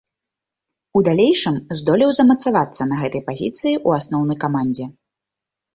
У 0.99 1.01
далейшым 1.07 1.55
здолеў 1.81 2.11
замацавацца 2.21 2.83
на 2.93 3.03
гэтай 3.03 3.21
пазіцыі 3.29 3.73
ў 3.87 4.01
асноўнай 4.01 4.37
камандзе. 4.47 4.85